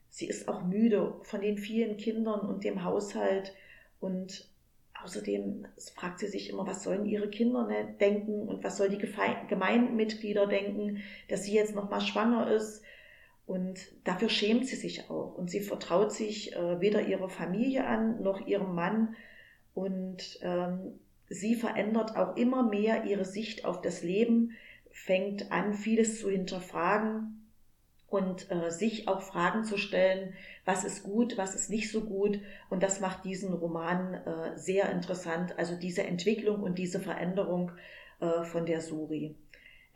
[0.10, 3.54] sie ist auch müde von den vielen Kindern und dem Haushalt
[4.00, 4.48] und
[5.04, 8.98] außerdem fragt sie sich immer, was sollen ihre Kinder ne, denken und was soll die
[8.98, 12.84] Gemeindemitglieder denken, dass sie jetzt noch mal schwanger ist.
[13.46, 15.36] Und dafür schämt sie sich auch.
[15.36, 19.16] Und sie vertraut sich äh, weder ihrer Familie an noch ihrem Mann.
[19.74, 24.52] Und ähm, sie verändert auch immer mehr ihre Sicht auf das Leben,
[24.92, 27.39] fängt an, vieles zu hinterfragen
[28.10, 30.34] und äh, sich auch Fragen zu stellen,
[30.66, 32.40] was ist gut, was ist nicht so gut.
[32.70, 37.72] Und das macht diesen Roman äh, sehr interessant, also diese Entwicklung und diese Veränderung
[38.20, 39.36] äh, von der Suri.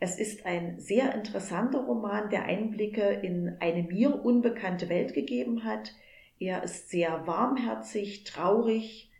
[0.00, 5.94] Es ist ein sehr interessanter Roman, der Einblicke in eine mir unbekannte Welt gegeben hat.
[6.38, 9.10] Er ist sehr warmherzig, traurig,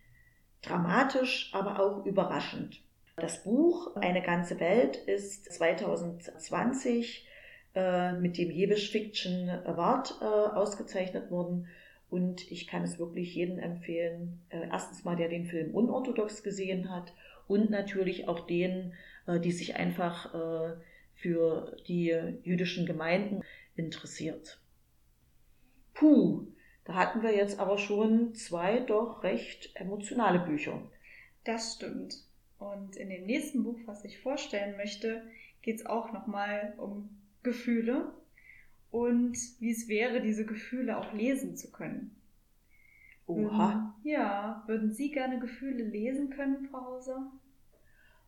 [0.61, 2.81] dramatisch, aber auch überraschend.
[3.17, 7.25] Das Buch Eine ganze Welt ist 2020
[7.75, 11.67] äh, mit dem Jewish Fiction Award äh, ausgezeichnet worden
[12.09, 14.41] und ich kann es wirklich jedem empfehlen.
[14.49, 17.13] Äh, erstens mal, der den Film unorthodox gesehen hat
[17.47, 18.93] und natürlich auch denen,
[19.27, 20.75] äh, die sich einfach äh,
[21.15, 23.41] für die jüdischen Gemeinden
[23.75, 24.59] interessiert.
[25.93, 26.47] Puh,
[26.83, 30.81] da hatten wir jetzt aber schon zwei doch recht emotionale Bücher.
[31.43, 32.15] Das stimmt.
[32.59, 35.23] Und in dem nächsten Buch, was ich vorstellen möchte,
[35.61, 37.09] geht es auch nochmal um
[37.45, 38.13] Gefühle
[38.91, 42.21] und wie es wäre, diese Gefühle auch lesen zu können.
[43.27, 43.93] Oha.
[43.93, 47.31] Würden, ja, würden Sie gerne Gefühle lesen können, Frau Hauser?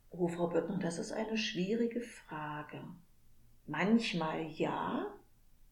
[0.09, 2.81] Oh, Frau Böttner, das ist eine schwierige Frage.
[3.65, 5.07] Manchmal ja,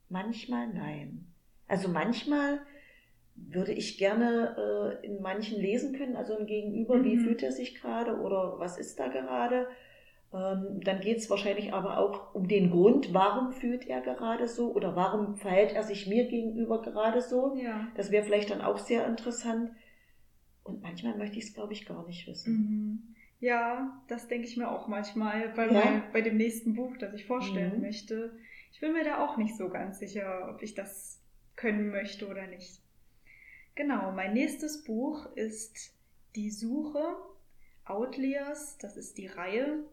[0.10, 1.26] manchmal nein.
[1.68, 2.60] Also manchmal
[3.36, 7.04] würde ich gerne äh, in manchen lesen können, also ein Gegenüber, mhm.
[7.06, 9.68] wie fühlt er sich gerade oder was ist da gerade.
[10.36, 14.74] Ähm, dann geht es wahrscheinlich aber auch um den Grund, warum fühlt er gerade so
[14.74, 17.56] oder warum verhält er sich mir gegenüber gerade so.
[17.56, 17.88] Ja.
[17.96, 19.72] Das wäre vielleicht dann auch sehr interessant.
[20.64, 22.54] Und manchmal möchte ich es, glaube ich, gar nicht wissen.
[22.54, 23.16] Mhm.
[23.40, 25.74] Ja, das denke ich mir auch manchmal bei, ja?
[25.74, 27.82] mein, bei dem nächsten Buch, das ich vorstellen mhm.
[27.82, 28.38] möchte.
[28.74, 31.22] Ich bin mir da auch nicht so ganz sicher, ob ich das
[31.56, 32.82] können möchte oder nicht.
[33.76, 35.94] Genau, mein nächstes Buch ist
[36.36, 37.16] Die Suche,
[37.86, 39.84] Outliers, das ist die Reihe.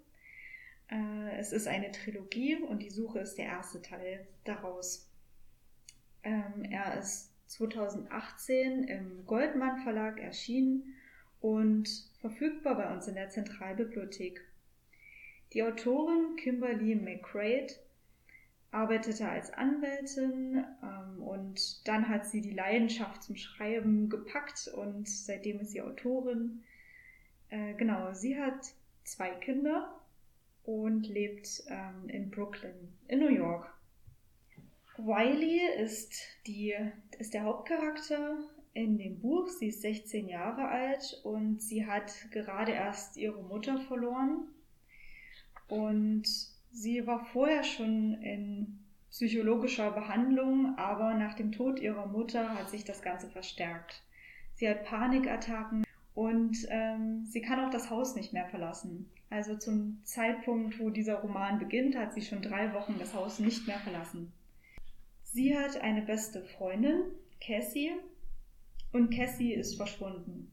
[0.92, 5.08] Äh, es ist eine Trilogie und die Suche ist der erste Teil daraus.
[6.22, 10.94] Ähm, er ist 2018 im Goldmann Verlag erschienen
[11.40, 11.88] und
[12.20, 14.40] verfügbar bei uns in der Zentralbibliothek.
[15.52, 17.66] Die Autorin Kimberly McCrae
[18.70, 25.60] arbeitete als Anwältin ähm, und dann hat sie die Leidenschaft zum Schreiben gepackt und seitdem
[25.60, 26.62] ist sie Autorin.
[27.50, 28.72] Äh, genau, sie hat
[29.04, 30.01] zwei Kinder
[30.64, 33.72] und lebt ähm, in Brooklyn, in New York.
[34.96, 36.14] Wiley ist,
[36.46, 36.74] die,
[37.18, 38.36] ist der Hauptcharakter
[38.74, 39.48] in dem Buch.
[39.48, 44.48] Sie ist 16 Jahre alt und sie hat gerade erst ihre Mutter verloren.
[45.68, 46.28] Und
[46.70, 48.78] sie war vorher schon in
[49.10, 54.02] psychologischer Behandlung, aber nach dem Tod ihrer Mutter hat sich das Ganze verstärkt.
[54.54, 59.10] Sie hat Panikattacken und ähm, sie kann auch das Haus nicht mehr verlassen.
[59.32, 63.66] Also zum Zeitpunkt, wo dieser Roman beginnt, hat sie schon drei Wochen das Haus nicht
[63.66, 64.30] mehr verlassen.
[65.22, 67.00] Sie hat eine beste Freundin,
[67.40, 67.92] Cassie,
[68.92, 70.52] und Cassie ist verschwunden.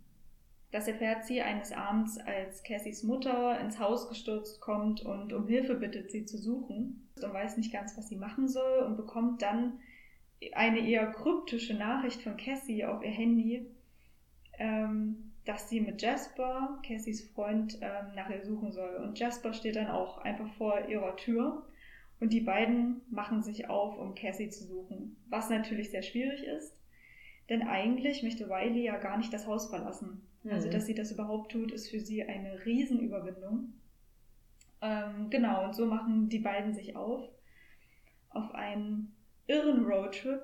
[0.71, 5.75] Das erfährt sie eines Abends, als Cassies Mutter ins Haus gestürzt kommt und um Hilfe
[5.75, 9.79] bittet, sie zu suchen und weiß nicht ganz, was sie machen soll und bekommt dann
[10.53, 13.65] eine eher kryptische Nachricht von Cassie auf ihr Handy,
[14.57, 18.97] ähm, dass sie mit Jasper, Cassies Freund, ähm, nach ihr suchen soll.
[18.97, 21.65] Und Jasper steht dann auch einfach vor ihrer Tür
[22.19, 26.77] und die beiden machen sich auf, um Cassie zu suchen, was natürlich sehr schwierig ist,
[27.49, 30.21] denn eigentlich möchte Wiley ja gar nicht das Haus verlassen.
[30.43, 30.51] Mhm.
[30.51, 33.73] Also, dass sie das überhaupt tut, ist für sie eine Riesenüberwindung.
[34.83, 37.27] Ähm, genau, und so machen die beiden sich auf
[38.29, 39.15] auf einen
[39.47, 40.43] irren Roadtrip.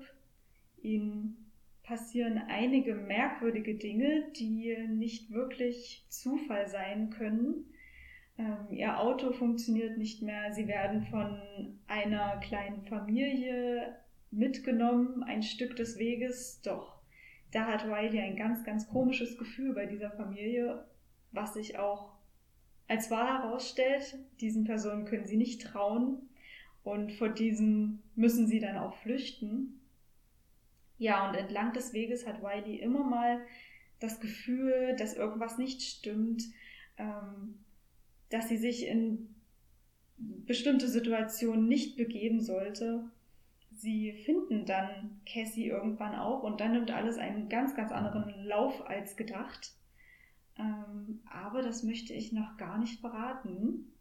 [0.82, 1.45] Ihnen
[1.86, 7.66] passieren einige merkwürdige Dinge, die nicht wirklich Zufall sein können.
[8.38, 10.52] Ähm, ihr Auto funktioniert nicht mehr.
[10.54, 11.40] Sie werden von
[11.88, 13.96] einer kleinen Familie
[14.32, 16.62] mitgenommen, ein Stück des Weges.
[16.62, 16.96] Doch
[17.52, 20.86] da hat Riley ein ganz, ganz komisches Gefühl bei dieser Familie,
[21.32, 22.12] was sich auch
[22.88, 24.18] als wahr herausstellt.
[24.42, 26.30] Diesen Personen können sie nicht trauen
[26.84, 29.80] und vor diesem müssen sie dann auch flüchten.
[30.98, 33.42] Ja, und entlang des Weges hat Wiley immer mal
[34.00, 36.44] das Gefühl, dass irgendwas nicht stimmt,
[36.98, 37.60] ähm,
[38.30, 39.36] dass sie sich in
[40.18, 43.04] bestimmte Situationen nicht begeben sollte.
[43.72, 48.88] Sie finden dann Cassie irgendwann auch und dann nimmt alles einen ganz, ganz anderen Lauf
[48.88, 49.74] als gedacht.
[50.58, 53.92] Ähm, aber das möchte ich noch gar nicht verraten,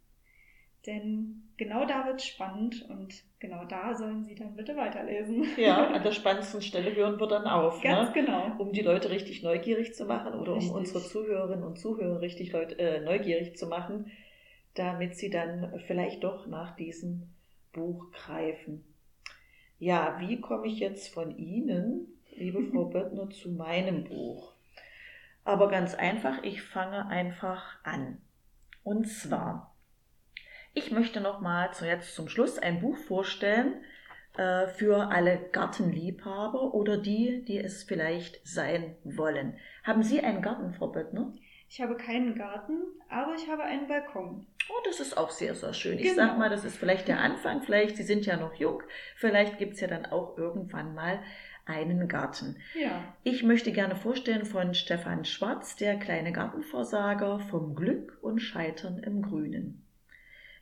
[0.87, 5.45] denn genau da wird es spannend und genau da sollen Sie dann bitte weiterlesen.
[5.57, 7.81] Ja, an der spannendsten Stelle hören wir dann auf.
[7.81, 8.23] Ganz ne?
[8.23, 8.51] genau.
[8.57, 10.71] Um die Leute richtig neugierig zu machen oder richtig.
[10.71, 14.11] um unsere Zuhörerinnen und Zuhörer richtig Leute, äh, neugierig zu machen
[14.75, 17.29] damit sie dann vielleicht doch nach diesem
[17.73, 18.85] Buch greifen.
[19.79, 24.53] Ja, wie komme ich jetzt von Ihnen, liebe Frau Böttner, zu meinem Buch?
[25.43, 28.21] Aber ganz einfach, ich fange einfach an.
[28.83, 29.74] Und zwar,
[30.75, 33.81] ich möchte nochmal zu jetzt zum Schluss ein Buch vorstellen
[34.37, 39.57] äh, für alle Gartenliebhaber oder die, die es vielleicht sein wollen.
[39.83, 41.33] Haben Sie einen Garten, Frau Böttner?
[41.69, 44.45] Ich habe keinen Garten, aber ich habe einen Balkon.
[44.69, 45.97] Oh, das ist auch sehr, sehr schön.
[45.97, 46.15] Ich genau.
[46.15, 47.63] sag mal, das ist vielleicht der Anfang.
[47.63, 48.83] Vielleicht, Sie sind ja noch jung.
[49.15, 51.19] Vielleicht gibt es ja dann auch irgendwann mal
[51.65, 52.57] einen Garten.
[52.79, 53.15] Ja.
[53.23, 59.21] Ich möchte gerne vorstellen von Stefan Schwarz, der kleine Gartenversager vom Glück und Scheitern im
[59.21, 59.84] Grünen.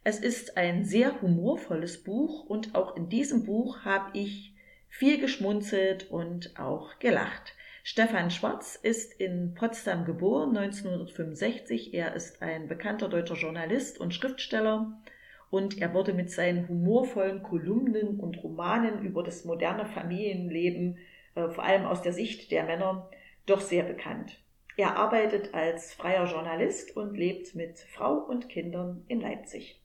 [0.05, 4.53] Es ist ein sehr humorvolles Buch und auch in diesem Buch habe ich
[4.89, 7.55] viel geschmunzelt und auch gelacht.
[7.85, 11.93] Stefan Schwarz ist in Potsdam geboren, 1965.
[11.93, 15.01] Er ist ein bekannter deutscher Journalist und Schriftsteller
[15.49, 20.97] und er wurde mit seinen humorvollen Kolumnen und Romanen über das moderne Familienleben,
[21.35, 23.09] äh, vor allem aus der Sicht der Männer,
[23.45, 24.37] doch sehr bekannt.
[24.75, 29.79] Er arbeitet als freier Journalist und lebt mit Frau und Kindern in Leipzig.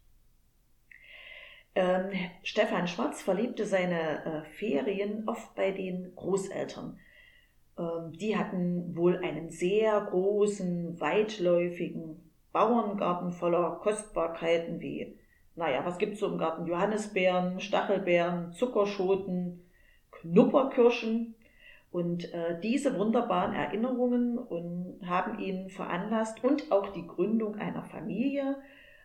[1.79, 2.11] Ähm,
[2.43, 6.99] Stefan Schwarz verlebte seine äh, Ferien oft bei den Großeltern.
[7.79, 15.21] Ähm, die hatten wohl einen sehr großen, weitläufigen Bauerngarten voller Kostbarkeiten wie,
[15.55, 16.67] naja, was gibt's so im Garten?
[16.67, 19.65] Johannisbeeren, Stachelbeeren, Zuckerschoten,
[20.11, 21.37] Knupperkirschen.
[21.93, 28.57] Und äh, diese wunderbaren Erinnerungen und haben ihn veranlasst und auch die Gründung einer Familie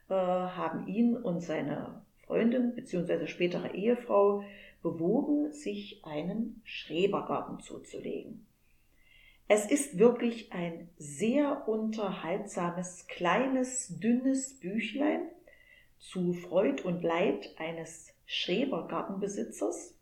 [0.09, 3.27] äh, haben ihn und seine Freundin bzw.
[3.27, 4.43] spätere Ehefrau
[4.81, 8.45] bewogen, sich einen Schrebergarten zuzulegen.
[9.47, 15.21] Es ist wirklich ein sehr unterhaltsames, kleines, dünnes Büchlein
[15.99, 19.97] zu Freud und Leid eines Schrebergartenbesitzers.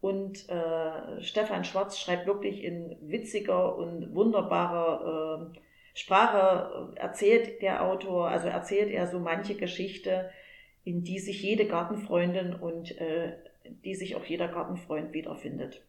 [0.00, 5.58] Und äh, Stefan Schwarz schreibt wirklich in witziger und wunderbarer äh,
[5.94, 10.30] Sprache, äh, erzählt der Autor, also erzählt er so manche Geschichte,
[10.84, 13.36] in die sich jede Gartenfreundin und äh,
[13.84, 15.84] die sich auch jeder Gartenfreund wiederfindet.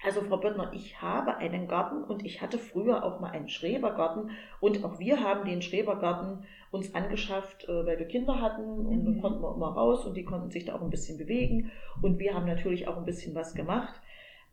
[0.00, 4.30] Also Frau Böttner, ich habe einen Garten und ich hatte früher auch mal einen Schrebergarten
[4.60, 9.20] und auch wir haben den Schrebergarten uns angeschafft, äh, weil wir Kinder hatten und mhm.
[9.20, 12.34] konnten wir immer raus und die konnten sich da auch ein bisschen bewegen und wir
[12.34, 14.00] haben natürlich auch ein bisschen was gemacht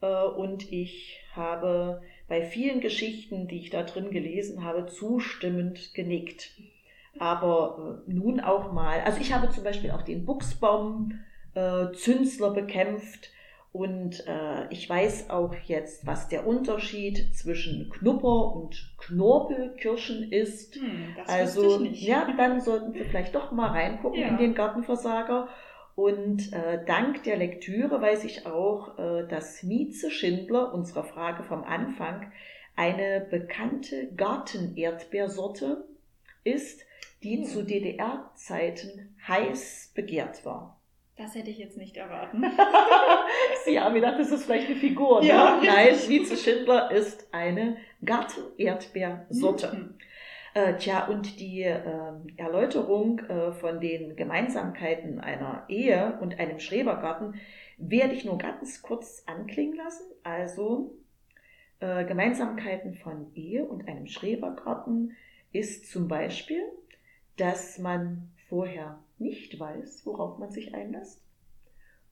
[0.02, 6.52] äh, und ich habe bei vielen Geschichten, die ich da drin gelesen habe, zustimmend genickt.
[7.20, 11.20] Aber äh, nun auch mal, also ich habe zum Beispiel auch den Buchsbaum
[11.94, 13.30] Zünsler bekämpft,
[13.76, 20.78] und äh, ich weiß auch jetzt, was der Unterschied zwischen Knupper und Knorpelkirschen ist.
[20.78, 24.30] Hm, also, ja, dann sollten wir vielleicht doch mal reingucken ja.
[24.30, 25.50] in den Gartenversager.
[25.94, 31.66] Und äh, dank der Lektüre weiß ich auch, äh, dass Mieze Schindler, unsere Frage vom
[31.66, 32.32] Anfang,
[32.78, 35.84] eine bekannte Gartenerdbeersorte
[36.46, 36.85] ist,
[37.26, 37.46] die hm.
[37.46, 40.80] zu DDR-Zeiten heiß begehrt war.
[41.18, 42.44] Das hätte ich jetzt nicht erwarten.
[43.66, 45.22] Sie haben gedacht, das ist vielleicht eine Figur.
[45.22, 45.30] Ne?
[45.30, 49.74] Ja, Nein, Vize Schindler ist eine Garten-Erdbeersorte.
[49.74, 49.94] Mhm.
[50.54, 51.80] Äh, tja, und die äh,
[52.38, 57.36] Erläuterung äh, von den Gemeinsamkeiten einer Ehe und einem Schrebergarten
[57.78, 60.04] werde ich nur ganz kurz anklingen lassen.
[60.24, 60.96] Also
[61.80, 65.16] äh, Gemeinsamkeiten von Ehe und einem Schrebergarten
[65.54, 66.62] ist zum Beispiel,
[67.38, 71.24] dass man vorher nicht weiß, worauf man sich einlässt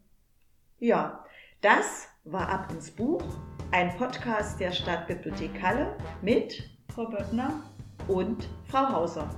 [0.79, 1.23] Ja,
[1.61, 3.23] das war Ab ins Buch,
[3.71, 7.63] ein Podcast der Stadtbibliothek Halle mit Frau Böttner
[8.09, 9.29] und Frau Hauser.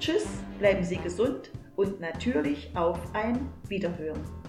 [0.00, 0.26] Tschüss,
[0.58, 4.39] bleiben Sie gesund und natürlich auf ein Wiederhören.